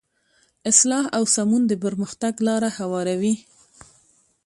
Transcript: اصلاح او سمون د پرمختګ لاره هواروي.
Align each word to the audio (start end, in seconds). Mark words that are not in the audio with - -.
اصلاح 0.71 1.05
او 1.17 1.23
سمون 1.35 1.61
د 1.67 1.73
پرمختګ 1.83 2.33
لاره 2.47 2.69
هواروي. 2.77 3.35